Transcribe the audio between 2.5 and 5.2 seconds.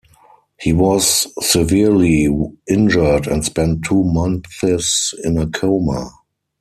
injured and spent two months